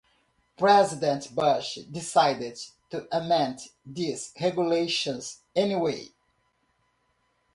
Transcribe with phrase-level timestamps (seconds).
[0.57, 2.57] President Bush decided
[2.89, 6.07] to amend these regulations anyway.